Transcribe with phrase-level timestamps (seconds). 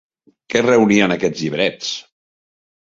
[0.53, 1.95] Què reunien aquests llibrets?